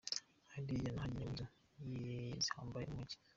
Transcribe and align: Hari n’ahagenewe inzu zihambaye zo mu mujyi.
Hari 0.51 0.75
n’ahagenewe 0.81 1.27
inzu 1.29 1.45
zihambaye 2.43 2.83
zo 2.87 2.93
mu 2.93 2.97
mujyi. 2.99 3.17